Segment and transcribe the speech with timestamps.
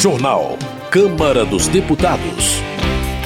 [0.00, 0.56] Jornal.
[0.90, 2.62] Câmara dos Deputados.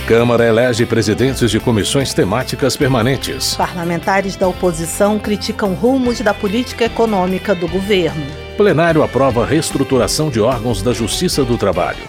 [0.08, 3.54] Câmara elege presidentes de comissões temáticas permanentes.
[3.54, 8.26] Parlamentares da oposição criticam rumos da política econômica do governo.
[8.56, 12.08] Plenário aprova reestruturação de órgãos da Justiça do Trabalho.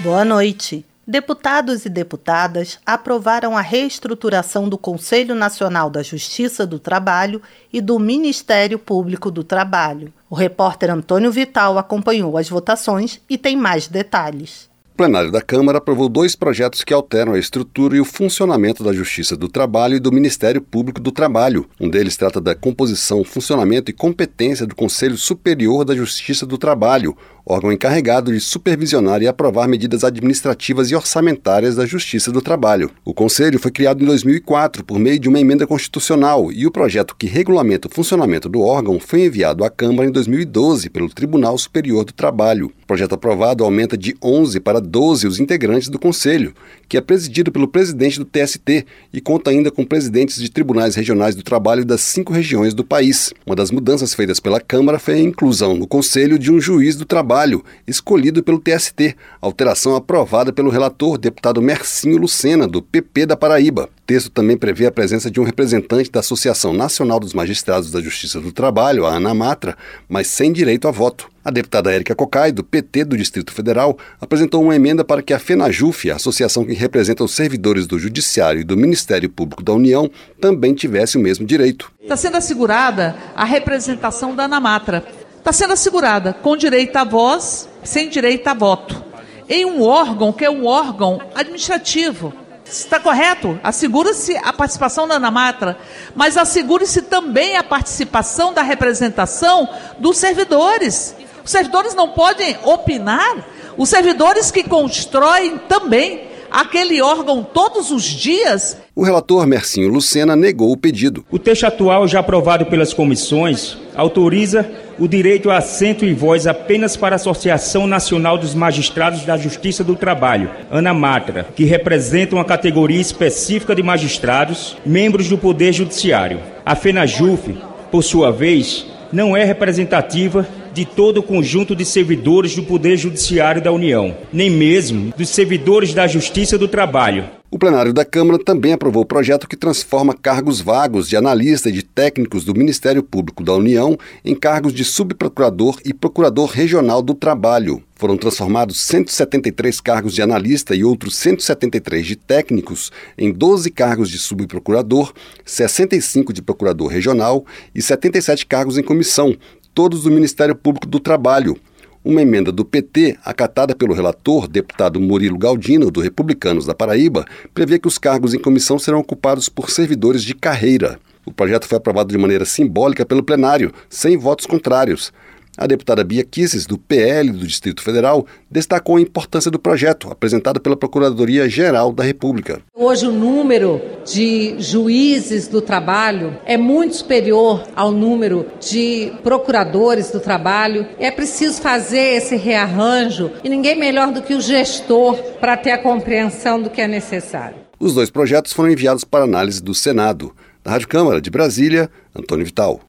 [0.00, 0.84] Boa noite.
[1.10, 7.98] Deputados e deputadas aprovaram a reestruturação do Conselho Nacional da Justiça do Trabalho e do
[7.98, 10.12] Ministério Público do Trabalho.
[10.30, 14.70] O repórter Antônio Vital acompanhou as votações e tem mais detalhes
[15.00, 19.34] plenário da Câmara aprovou dois projetos que alteram a estrutura e o funcionamento da Justiça
[19.34, 21.64] do Trabalho e do Ministério Público do Trabalho.
[21.80, 27.16] Um deles trata da composição, funcionamento e competência do Conselho Superior da Justiça do Trabalho,
[27.50, 32.90] órgão encarregado de supervisionar e aprovar medidas administrativas e orçamentárias da Justiça do Trabalho.
[33.04, 37.16] O Conselho foi criado em 2004 por meio de uma emenda constitucional e o projeto
[37.18, 42.04] que regulamenta o funcionamento do órgão foi enviado à Câmara em 2012 pelo Tribunal Superior
[42.04, 42.72] do Trabalho.
[42.82, 46.54] O projeto aprovado aumenta de 11 para 12 os integrantes do Conselho,
[46.88, 51.34] que é presidido pelo presidente do TST e conta ainda com presidentes de tribunais regionais
[51.34, 53.32] do trabalho das cinco regiões do país.
[53.46, 57.04] Uma das mudanças feitas pela Câmara foi a inclusão no Conselho de um juiz do
[57.04, 57.39] trabalho,
[57.86, 63.84] escolhido pelo TST, alteração aprovada pelo relator deputado Mercinho Lucena, do PP da Paraíba.
[63.84, 68.00] O texto também prevê a presença de um representante da Associação Nacional dos Magistrados da
[68.00, 69.76] Justiça do Trabalho, a ANAMATRA,
[70.08, 71.30] mas sem direito a voto.
[71.42, 75.38] A deputada Érica Cocai, do PT do Distrito Federal, apresentou uma emenda para que a
[75.38, 80.10] FENAJUF, a associação que representa os servidores do Judiciário e do Ministério Público da União,
[80.38, 81.90] também tivesse o mesmo direito.
[82.02, 85.02] Está sendo assegurada a representação da Anamatra.
[85.40, 89.02] Está sendo assegurada com direito à voz, sem direito a voto.
[89.48, 92.32] Em um órgão que é um órgão administrativo.
[92.64, 93.58] Está correto?
[93.64, 95.78] Assegura-se a participação da Anamatra,
[96.14, 99.66] mas assegure-se também a participação da representação
[99.98, 101.16] dos servidores.
[101.42, 103.38] Os servidores não podem opinar,
[103.78, 108.76] os servidores que constroem também aquele órgão todos os dias.
[108.94, 111.24] O relator Mercinho Lucena negou o pedido.
[111.30, 114.68] O texto atual, já aprovado pelas comissões, autoriza
[114.98, 119.82] o direito a assento e voz apenas para a Associação Nacional dos Magistrados da Justiça
[119.82, 126.40] do Trabalho, ANAMATRA, que representa uma categoria específica de magistrados, membros do Poder Judiciário.
[126.66, 127.56] A FENAJUF,
[127.90, 133.62] por sua vez, não é representativa de todo o conjunto de servidores do Poder Judiciário
[133.62, 137.40] da União, nem mesmo dos servidores da Justiça do Trabalho.
[137.52, 141.72] O plenário da Câmara também aprovou o projeto que transforma cargos vagos de analista e
[141.72, 147.12] de técnicos do Ministério Público da União em cargos de subprocurador e procurador regional do
[147.12, 147.82] trabalho.
[147.96, 154.16] Foram transformados 173 cargos de analista e outros 173 de técnicos em 12 cargos de
[154.16, 155.12] subprocurador,
[155.44, 157.44] 65 de procurador regional
[157.74, 159.36] e 77 cargos em comissão,
[159.74, 161.56] todos do Ministério Público do Trabalho.
[162.04, 167.78] Uma emenda do PT, acatada pelo relator, deputado Murilo Galdino, do Republicanos da Paraíba, prevê
[167.78, 170.98] que os cargos em comissão serão ocupados por servidores de carreira.
[171.26, 175.12] O projeto foi aprovado de maneira simbólica pelo plenário, sem votos contrários.
[175.60, 180.58] A deputada Bia Kisses, do PL do Distrito Federal, destacou a importância do projeto, apresentado
[180.58, 182.62] pela Procuradoria-Geral da República.
[182.74, 183.78] Hoje, o número
[184.10, 190.86] de juízes do trabalho é muito superior ao número de procuradores do trabalho.
[190.98, 195.78] É preciso fazer esse rearranjo e ninguém melhor do que o gestor para ter a
[195.78, 197.58] compreensão do que é necessário.
[197.78, 200.34] Os dois projetos foram enviados para análise do Senado.
[200.64, 202.80] Da Rádio Câmara de Brasília, Antônio Vital.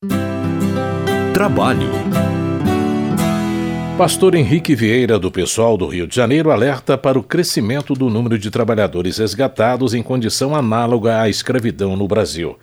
[1.34, 2.31] Trabalho.
[4.02, 8.36] Pastor Henrique Vieira, do pessoal do Rio de Janeiro, alerta para o crescimento do número
[8.36, 12.58] de trabalhadores resgatados em condição análoga à escravidão no Brasil.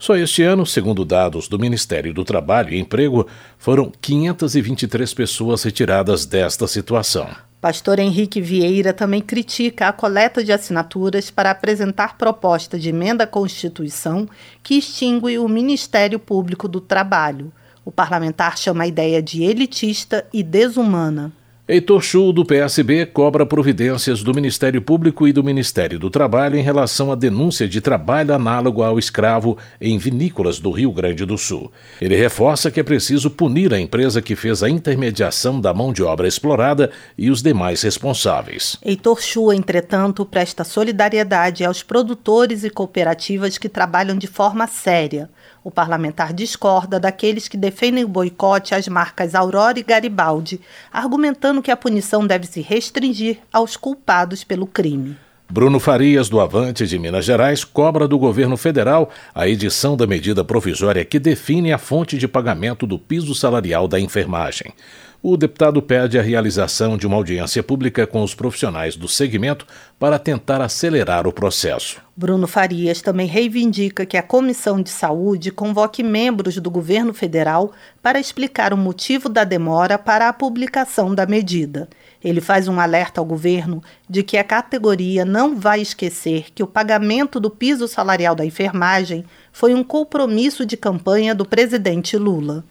[0.00, 3.24] Só este ano, segundo dados do Ministério do Trabalho e Emprego,
[3.56, 7.28] foram 523 pessoas retiradas desta situação.
[7.60, 13.26] Pastor Henrique Vieira também critica a coleta de assinaturas para apresentar proposta de emenda à
[13.28, 14.28] Constituição
[14.60, 17.52] que extingue o Ministério Público do Trabalho.
[17.84, 21.32] O parlamentar chama a ideia de elitista e desumana.
[21.72, 26.62] Heitor Chu, do PSB, cobra providências do Ministério Público e do Ministério do Trabalho em
[26.62, 31.70] relação à denúncia de trabalho análogo ao escravo em vinícolas do Rio Grande do Sul.
[32.00, 36.02] Ele reforça que é preciso punir a empresa que fez a intermediação da mão de
[36.02, 38.76] obra explorada e os demais responsáveis.
[38.84, 45.30] Heitor Chu, entretanto, presta solidariedade aos produtores e cooperativas que trabalham de forma séria.
[45.62, 50.60] O parlamentar discorda daqueles que defendem o boicote às marcas Aurora e Garibaldi,
[50.90, 55.16] argumentando que a punição deve se restringir aos culpados pelo crime.
[55.52, 60.44] Bruno Farias, do Avante de Minas Gerais, cobra do governo federal a edição da medida
[60.44, 64.72] provisória que define a fonte de pagamento do piso salarial da enfermagem.
[65.20, 69.66] O deputado pede a realização de uma audiência pública com os profissionais do segmento
[69.98, 72.00] para tentar acelerar o processo.
[72.16, 78.20] Bruno Farias também reivindica que a Comissão de Saúde convoque membros do governo federal para
[78.20, 81.88] explicar o motivo da demora para a publicação da medida.
[82.22, 86.66] Ele faz um alerta ao governo de que a categoria não vai esquecer que o
[86.66, 92.64] pagamento do piso salarial da enfermagem foi um compromisso de campanha do presidente Lula.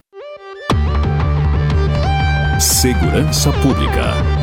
[2.58, 4.39] Segurança Pública.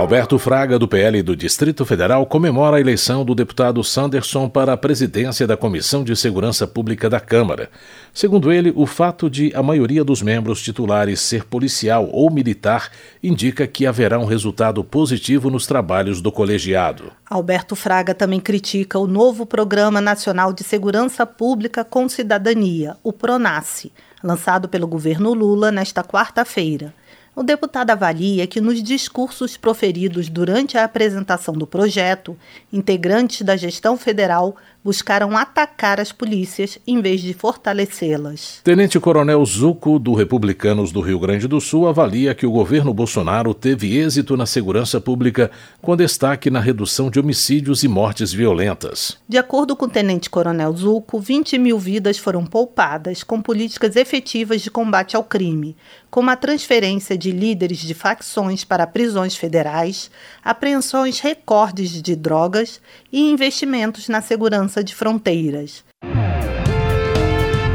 [0.00, 4.76] Alberto Fraga, do PL do Distrito Federal, comemora a eleição do deputado Sanderson para a
[4.76, 7.68] presidência da Comissão de Segurança Pública da Câmara.
[8.14, 12.90] Segundo ele, o fato de a maioria dos membros titulares ser policial ou militar
[13.22, 17.12] indica que haverá um resultado positivo nos trabalhos do colegiado.
[17.28, 23.92] Alberto Fraga também critica o novo Programa Nacional de Segurança Pública com Cidadania, o PRONASSE,
[24.24, 26.94] lançado pelo governo Lula nesta quarta-feira.
[27.40, 32.36] O deputado avalia que nos discursos proferidos durante a apresentação do projeto,
[32.70, 38.60] integrantes da gestão federal buscaram atacar as polícias em vez de fortalecê-las.
[38.64, 43.52] Tenente Coronel Zuco, do Republicanos do Rio Grande do Sul, avalia que o governo Bolsonaro
[43.52, 45.50] teve êxito na segurança pública,
[45.82, 49.18] com destaque na redução de homicídios e mortes violentas.
[49.28, 54.62] De acordo com o Tenente Coronel Zuco, 20 mil vidas foram poupadas com políticas efetivas
[54.62, 55.76] de combate ao crime,
[56.10, 60.10] como a transferência de líderes de facções para prisões federais,
[60.44, 62.80] apreensões recordes de drogas
[63.12, 65.84] e investimentos na segurança de fronteiras.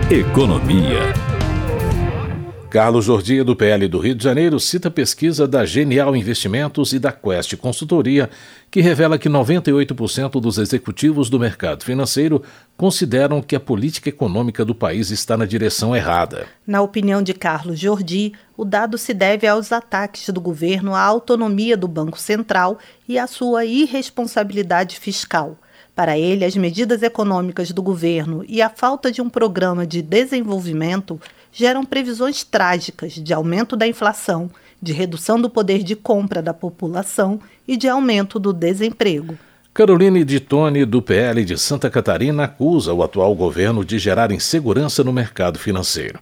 [0.10, 1.36] Economia.
[2.76, 7.10] Carlos Jordi, do PL do Rio de Janeiro, cita pesquisa da Genial Investimentos e da
[7.10, 8.30] Quest Consultoria,
[8.70, 12.44] que revela que 98% dos executivos do mercado financeiro
[12.76, 16.48] consideram que a política econômica do país está na direção errada.
[16.68, 21.78] Na opinião de Carlos Jordi, o dado se deve aos ataques do governo à autonomia
[21.78, 22.78] do Banco Central
[23.08, 25.58] e à sua irresponsabilidade fiscal.
[25.96, 31.20] Para ele, as medidas econômicas do governo e a falta de um programa de desenvolvimento
[31.54, 34.52] geram previsões trágicas de aumento da inflação,
[34.82, 39.38] de redução do poder de compra da população e de aumento do desemprego.
[39.74, 45.02] Caroline de Tone, do PL de Santa Catarina, acusa o atual governo de gerar insegurança
[45.02, 46.20] no mercado financeiro.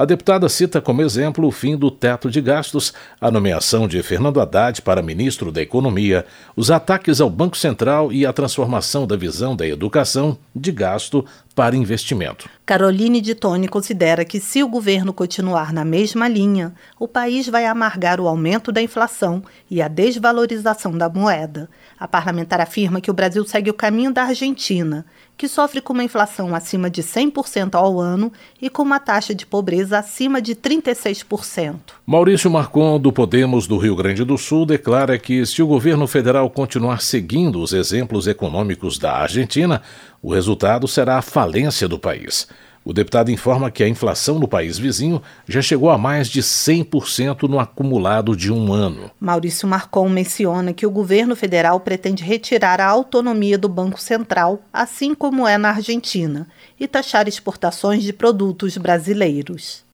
[0.00, 4.40] A deputada cita como exemplo o fim do teto de gastos, a nomeação de Fernando
[4.40, 6.24] Haddad para ministro da Economia,
[6.56, 11.22] os ataques ao Banco Central e a transformação da visão da educação de gasto
[11.54, 12.48] para investimento.
[12.64, 17.66] Caroline de Tone considera que, se o governo continuar na mesma linha, o país vai
[17.66, 21.68] amargar o aumento da inflação e a desvalorização da moeda.
[21.98, 25.04] A parlamentar afirma que o Brasil segue o caminho da Argentina,
[25.40, 29.46] que sofre com uma inflação acima de 100% ao ano e com uma taxa de
[29.46, 31.76] pobreza acima de 36%.
[32.04, 36.50] Maurício Marcon, do Podemos do Rio Grande do Sul, declara que, se o governo federal
[36.50, 39.80] continuar seguindo os exemplos econômicos da Argentina,
[40.20, 42.46] o resultado será a falência do país.
[42.82, 47.42] O deputado informa que a inflação no país vizinho já chegou a mais de 100%
[47.48, 49.10] no acumulado de um ano.
[49.20, 55.14] Maurício Marcon menciona que o governo federal pretende retirar a autonomia do Banco Central, assim
[55.14, 56.48] como é na Argentina,
[56.78, 59.84] e taxar exportações de produtos brasileiros.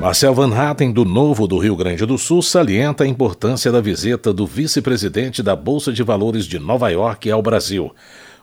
[0.00, 4.32] Marcel Van Hatten, do Novo do Rio Grande do Sul, salienta a importância da visita
[4.32, 7.92] do vice-presidente da Bolsa de Valores de Nova York ao Brasil.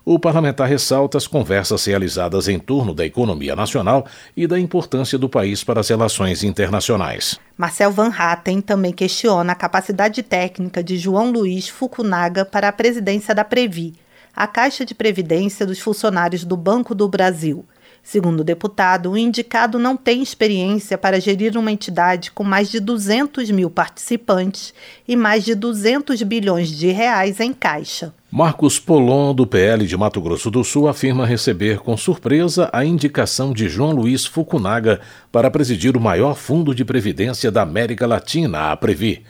[0.08, 4.06] O parlamentar ressalta as conversas realizadas em torno da economia nacional
[4.38, 7.40] e da importância do país para as relações internacionais.
[7.58, 13.34] Marcel Van Hatten também questiona a capacidade técnica de João Luiz Fukunaga para a presidência
[13.34, 13.96] da Previ,
[14.36, 17.66] a Caixa de Previdência dos Funcionários do Banco do Brasil.
[18.04, 22.80] Segundo o deputado, o indicado não tem experiência para gerir uma entidade com mais de
[22.80, 24.72] 200 mil participantes
[25.08, 28.14] e mais de 200 bilhões de reais em caixa.
[28.38, 33.54] Marcos Polon, do PL de Mato Grosso do Sul, afirma receber com surpresa a indicação
[33.54, 35.00] de João Luiz Fukunaga
[35.32, 39.24] para presidir o maior fundo de previdência da América Latina, a Previ.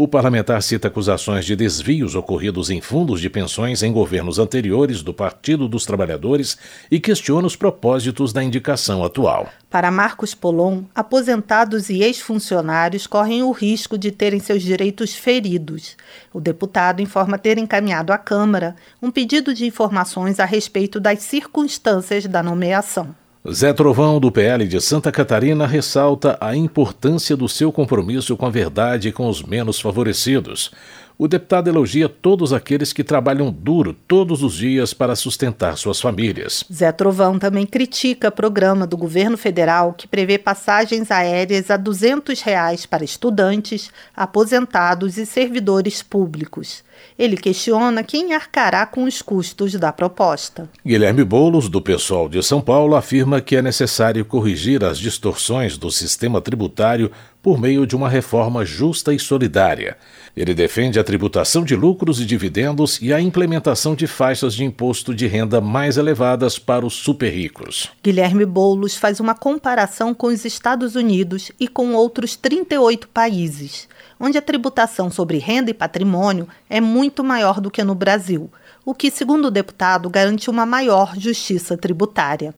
[0.00, 5.12] O parlamentar cita acusações de desvios ocorridos em fundos de pensões em governos anteriores do
[5.12, 6.56] Partido dos Trabalhadores
[6.88, 9.48] e questiona os propósitos da indicação atual.
[9.68, 15.96] Para Marcos Polon, aposentados e ex-funcionários correm o risco de terem seus direitos feridos.
[16.32, 22.24] O deputado informa ter encaminhado à Câmara um pedido de informações a respeito das circunstâncias
[22.24, 23.16] da nomeação.
[23.46, 28.50] Zé Trovão, do PL de Santa Catarina, ressalta a importância do seu compromisso com a
[28.50, 30.72] verdade e com os menos favorecidos.
[31.20, 36.62] O deputado elogia todos aqueles que trabalham duro todos os dias para sustentar suas famílias.
[36.72, 42.40] Zé Trovão também critica o programa do governo federal que prevê passagens aéreas a 200
[42.40, 46.84] reais para estudantes, aposentados e servidores públicos.
[47.18, 50.68] Ele questiona quem arcará com os custos da proposta.
[50.86, 55.90] Guilherme Boulos, do Pessoal de São Paulo, afirma que é necessário corrigir as distorções do
[55.90, 57.10] sistema tributário
[57.48, 59.96] por meio de uma reforma justa e solidária.
[60.36, 65.14] Ele defende a tributação de lucros e dividendos e a implementação de faixas de imposto
[65.14, 67.88] de renda mais elevadas para os super ricos.
[68.04, 73.88] Guilherme Boulos faz uma comparação com os Estados Unidos e com outros 38 países,
[74.20, 78.50] onde a tributação sobre renda e patrimônio é muito maior do que no Brasil,
[78.84, 82.52] o que, segundo o deputado, garante uma maior justiça tributária.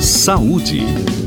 [0.00, 1.17] Saúde.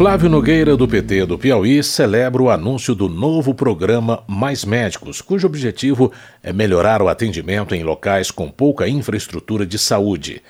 [0.00, 5.46] Flávio Nogueira, do PT do Piauí, celebra o anúncio do novo programa Mais Médicos, cujo
[5.46, 6.10] objetivo
[6.42, 10.40] é melhorar o atendimento em locais com pouca infraestrutura de saúde.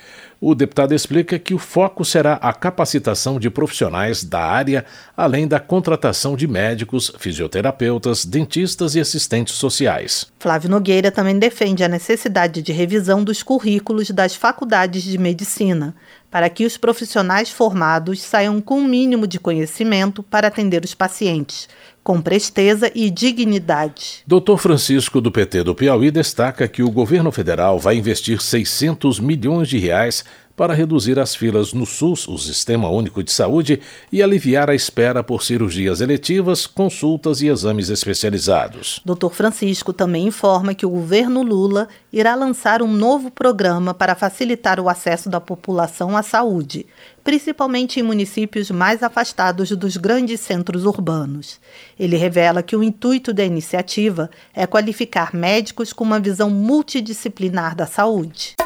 [0.40, 5.59] O deputado explica que o foco será a capacitação de profissionais da área, além da
[5.61, 10.30] contratação de médicos, fisioterapeutas, dentistas e assistentes sociais.
[10.38, 15.95] Flávio Nogueira também defende a necessidade de revisão dos currículos das faculdades de medicina
[16.30, 20.94] para que os profissionais formados saiam com o um mínimo de conhecimento para atender os
[20.94, 21.68] pacientes,
[22.02, 24.22] com presteza e dignidade.
[24.26, 24.56] Dr.
[24.56, 29.78] Francisco do PT do Piauí destaca que o governo federal vai investir 600 milhões de
[29.78, 30.25] reais
[30.61, 33.81] para reduzir as filas no SUS, o Sistema Único de Saúde,
[34.12, 39.00] e aliviar a espera por cirurgias eletivas, consultas e exames especializados.
[39.02, 39.31] Dr.
[39.31, 44.90] Francisco também informa que o governo Lula irá lançar um novo programa para facilitar o
[44.90, 46.85] acesso da população à saúde,
[47.25, 51.59] principalmente em municípios mais afastados dos grandes centros urbanos.
[51.99, 57.87] Ele revela que o intuito da iniciativa é qualificar médicos com uma visão multidisciplinar da
[57.87, 58.57] saúde.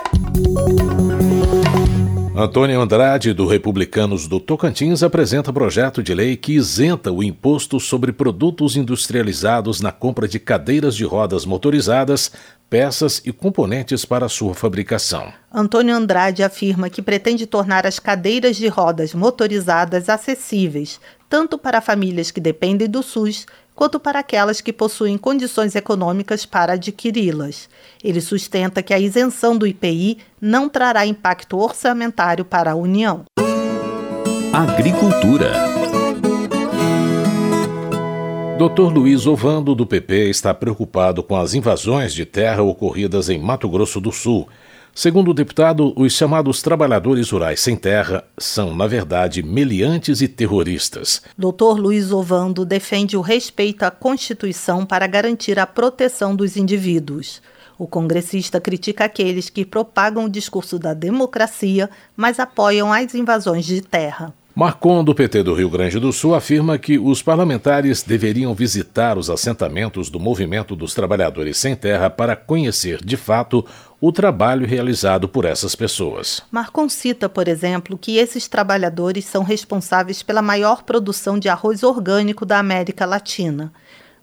[2.37, 8.13] Antônio Andrade, do Republicanos do Tocantins, apresenta projeto de lei que isenta o imposto sobre
[8.13, 12.33] produtos industrializados na compra de cadeiras de rodas motorizadas,
[12.69, 15.33] peças e componentes para sua fabricação.
[15.53, 22.33] Antônio Andrade afirma que pretende tornar as cadeiras de rodas motorizadas acessíveis, tanto para famílias
[22.33, 27.69] que dependem do SUS quanto para aquelas que possuem condições econômicas para adquiri-las.
[28.03, 33.25] Ele sustenta que a isenção do IPI não trará impacto orçamentário para a União.
[34.53, 35.53] Agricultura.
[38.57, 38.93] Dr.
[38.93, 44.01] Luiz Ovando, do PP, está preocupado com as invasões de terra ocorridas em Mato Grosso
[44.01, 44.49] do Sul
[44.95, 51.21] Segundo o deputado, os chamados trabalhadores rurais sem terra são, na verdade, meliantes e terroristas.
[51.37, 51.77] Dr.
[51.77, 57.43] Luiz Ovando defende o respeito à Constituição para garantir a proteção dos indivíduos.
[57.77, 63.81] O congressista critica aqueles que propagam o discurso da democracia, mas apoiam as invasões de
[63.81, 64.33] terra.
[64.57, 69.29] Marcon, do PT do Rio Grande do Sul, afirma que os parlamentares deveriam visitar os
[69.29, 73.67] assentamentos do Movimento dos Trabalhadores Sem Terra para conhecer, de fato,
[74.01, 76.41] o trabalho realizado por essas pessoas.
[76.53, 82.47] Marcon cita, por exemplo, que esses trabalhadores são responsáveis pela maior produção de arroz orgânico
[82.47, 83.73] da América Latina.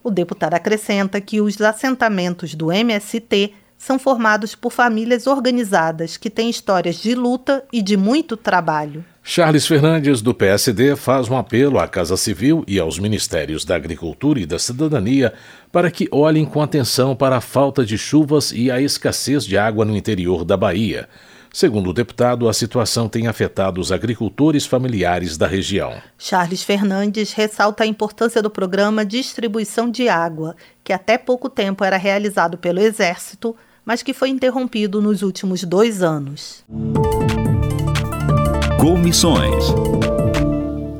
[0.01, 6.49] O deputado acrescenta que os assentamentos do MST são formados por famílias organizadas que têm
[6.49, 9.03] histórias de luta e de muito trabalho.
[9.23, 14.39] Charles Fernandes, do PSD, faz um apelo à Casa Civil e aos Ministérios da Agricultura
[14.39, 15.33] e da Cidadania
[15.71, 19.85] para que olhem com atenção para a falta de chuvas e a escassez de água
[19.85, 21.07] no interior da Bahia.
[21.53, 25.93] Segundo o deputado, a situação tem afetado os agricultores familiares da região.
[26.17, 31.97] Charles Fernandes ressalta a importância do programa Distribuição de Água, que até pouco tempo era
[31.97, 36.63] realizado pelo Exército mas que foi interrompido nos últimos dois anos.
[38.81, 39.65] Comissões.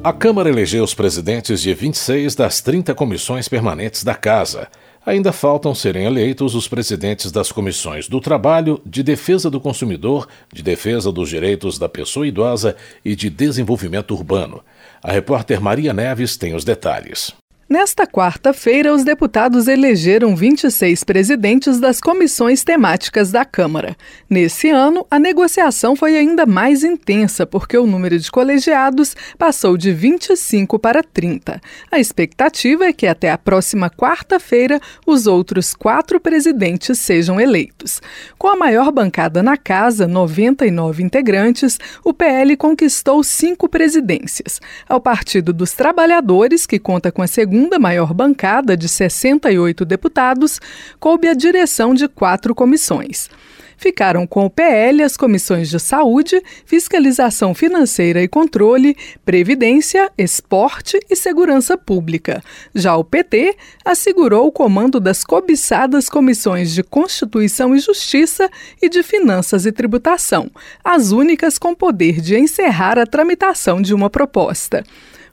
[0.03, 4.67] A Câmara elegeu os presidentes de 26 das 30 comissões permanentes da Casa.
[5.03, 10.61] Ainda faltam serem eleitos os presidentes das comissões do Trabalho, de Defesa do Consumidor, de
[10.61, 14.63] Defesa dos Direitos da Pessoa Idosa e de Desenvolvimento Urbano.
[15.01, 17.33] A repórter Maria Neves tem os detalhes.
[17.71, 23.95] Nesta quarta-feira, os deputados elegeram 26 presidentes das comissões temáticas da Câmara.
[24.29, 29.93] Nesse ano, a negociação foi ainda mais intensa, porque o número de colegiados passou de
[29.93, 31.61] 25 para 30.
[31.89, 38.01] A expectativa é que até a próxima quarta-feira os outros quatro presidentes sejam eleitos.
[38.37, 44.59] Com a maior bancada na casa, 99 integrantes, o PL conquistou cinco presidências.
[44.89, 50.59] Ao Partido dos Trabalhadores, que conta com a segunda segunda maior bancada, de 68 deputados,
[50.99, 53.29] coube a direção de quatro comissões.
[53.77, 61.15] Ficaram com o PL as comissões de Saúde, Fiscalização Financeira e Controle, Previdência, Esporte e
[61.15, 62.43] Segurança Pública.
[62.73, 68.49] Já o PT assegurou o comando das cobiçadas comissões de Constituição e Justiça
[68.81, 70.49] e de Finanças e Tributação,
[70.83, 74.83] as únicas com poder de encerrar a tramitação de uma proposta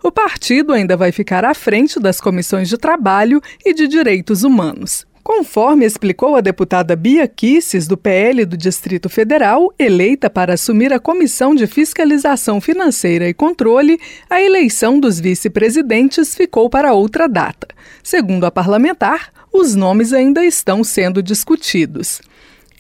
[0.02, 5.07] o partido ainda vai ficar à frente das comissões de trabalho e de direitos humanos.
[5.28, 10.99] Conforme explicou a deputada Bia Kisses, do PL do Distrito Federal, eleita para assumir a
[10.99, 14.00] Comissão de Fiscalização Financeira e Controle,
[14.31, 17.69] a eleição dos vice-presidentes ficou para outra data.
[18.02, 22.23] Segundo a parlamentar, os nomes ainda estão sendo discutidos.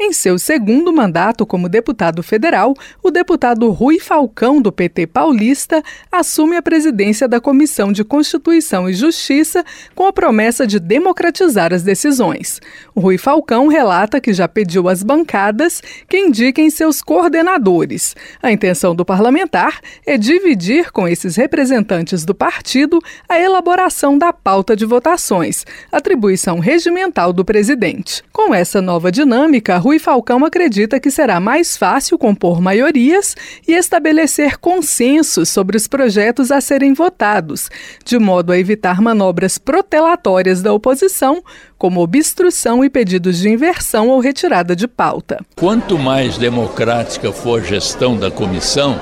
[0.00, 6.56] Em seu segundo mandato como deputado federal, o deputado Rui Falcão, do PT paulista, assume
[6.56, 9.64] a presidência da Comissão de Constituição e Justiça
[9.96, 12.60] com a promessa de democratizar as decisões.
[12.96, 18.14] Rui Falcão relata que já pediu às bancadas que indiquem seus coordenadores.
[18.40, 24.76] A intenção do parlamentar é dividir com esses representantes do partido a elaboração da pauta
[24.76, 28.22] de votações, atribuição regimental do presidente.
[28.32, 33.34] Com essa nova dinâmica, Rui Falcão acredita que será mais fácil compor maiorias
[33.66, 37.70] e estabelecer consensos sobre os projetos a serem votados,
[38.04, 41.42] de modo a evitar manobras protelatórias da oposição,
[41.78, 45.40] como obstrução e pedidos de inversão ou retirada de pauta.
[45.56, 49.00] Quanto mais democrática for a gestão da comissão,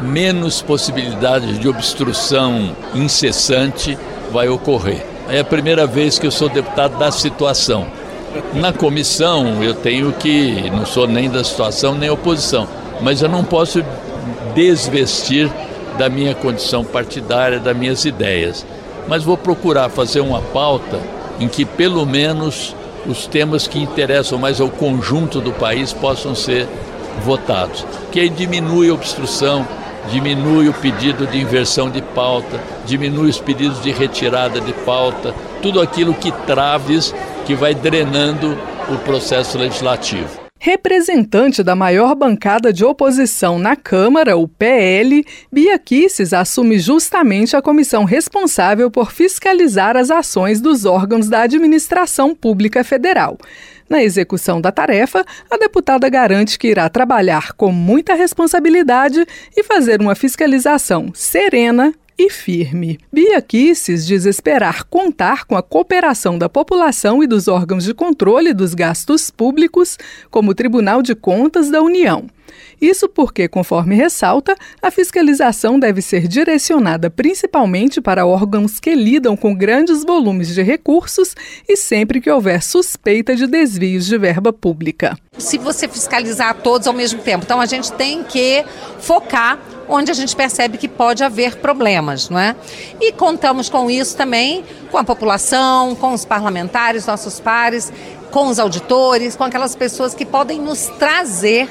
[0.00, 3.98] menos possibilidades de obstrução incessante
[4.30, 5.04] vai ocorrer.
[5.28, 7.98] É a primeira vez que eu sou deputado da situação.
[8.54, 12.68] Na comissão eu tenho que, não sou nem da situação nem oposição,
[13.00, 13.82] mas eu não posso
[14.54, 15.50] desvestir
[15.98, 18.64] da minha condição partidária, das minhas ideias.
[19.08, 21.00] Mas vou procurar fazer uma pauta
[21.40, 22.74] em que pelo menos
[23.06, 26.68] os temas que interessam mais ao conjunto do país possam ser
[27.24, 27.84] votados.
[28.12, 29.66] Que aí diminui a obstrução,
[30.10, 35.80] diminui o pedido de inversão de pauta, diminui os pedidos de retirada de pauta, tudo
[35.80, 37.14] aquilo que traves
[37.50, 38.56] que vai drenando
[38.88, 40.40] o processo legislativo.
[40.56, 47.62] Representante da maior bancada de oposição na Câmara, o PL, Bia Kisses assume justamente a
[47.62, 53.36] comissão responsável por fiscalizar as ações dos órgãos da administração pública federal.
[53.88, 60.00] Na execução da tarefa, a deputada garante que irá trabalhar com muita responsabilidade e fazer
[60.00, 62.98] uma fiscalização serena e firme.
[63.10, 68.52] Bia Kisses diz esperar contar com a cooperação da população e dos órgãos de controle
[68.52, 69.96] dos gastos públicos,
[70.30, 72.26] como o Tribunal de Contas da União.
[72.80, 79.54] Isso porque, conforme ressalta, a fiscalização deve ser direcionada principalmente para órgãos que lidam com
[79.54, 81.34] grandes volumes de recursos
[81.68, 85.16] e sempre que houver suspeita de desvios de verba pública.
[85.38, 88.64] Se você fiscalizar todos ao mesmo tempo, então a gente tem que
[88.98, 89.58] focar
[89.88, 92.54] onde a gente percebe que pode haver problemas, não é?
[93.00, 97.92] E contamos com isso também com a população, com os parlamentares, nossos pares,
[98.30, 101.68] com os auditores, com aquelas pessoas que podem nos trazer,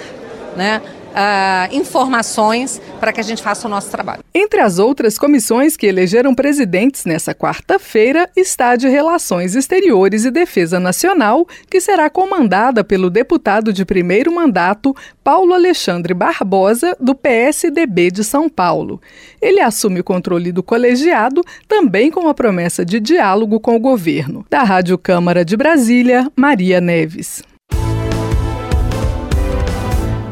[0.55, 0.81] né?
[1.09, 4.23] uh, informações para que a gente faça o nosso trabalho.
[4.33, 10.31] Entre as outras comissões que elegeram presidentes nessa quarta-feira está a de Relações Exteriores e
[10.31, 18.11] Defesa Nacional, que será comandada pelo deputado de primeiro mandato Paulo Alexandre Barbosa, do PSDB
[18.11, 19.01] de São Paulo.
[19.41, 24.45] Ele assume o controle do colegiado, também com a promessa de diálogo com o governo.
[24.49, 27.48] Da Rádio Câmara de Brasília, Maria Neves.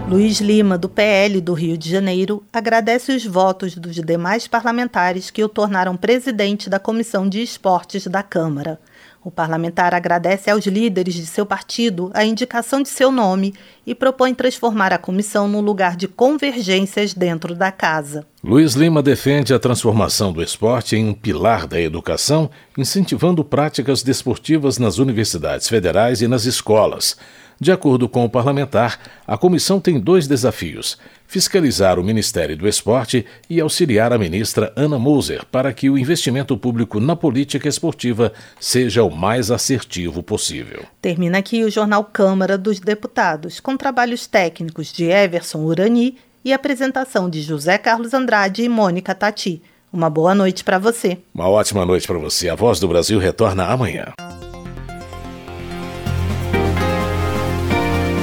[0.10, 5.44] Luiz Lima, do PL do Rio de Janeiro, agradece os votos dos demais parlamentares que
[5.44, 8.80] o tornaram presidente da Comissão de Esportes da Câmara.
[9.22, 13.54] O parlamentar agradece aos líderes de seu partido a indicação de seu nome
[13.86, 18.26] e propõe transformar a comissão num lugar de convergências dentro da casa.
[18.42, 24.78] Luiz Lima defende a transformação do esporte em um pilar da educação, incentivando práticas desportivas
[24.78, 27.18] nas universidades federais e nas escolas.
[27.60, 33.26] De acordo com o parlamentar, a comissão tem dois desafios: fiscalizar o Ministério do Esporte
[33.50, 39.04] e auxiliar a ministra Ana Moser para que o investimento público na política esportiva seja
[39.04, 40.84] o mais assertivo possível.
[41.02, 47.30] Termina aqui o Jornal Câmara dos Deputados, com trabalhos técnicos de Everson Urani e apresentação
[47.30, 49.62] de José Carlos Andrade e Mônica Tati.
[49.92, 51.18] Uma boa noite para você.
[51.34, 52.50] Uma ótima noite para você.
[52.50, 54.14] A Voz do Brasil retorna amanhã.